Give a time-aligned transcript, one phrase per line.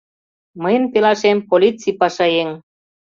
[0.61, 2.49] —Мыйын пелашем полицийпашаеҥ.